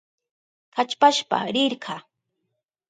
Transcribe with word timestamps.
Kallpashpa 0.73 1.39
rirka. 1.53 1.95